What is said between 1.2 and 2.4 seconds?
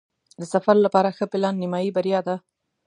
پلان نیمایي بریا ده.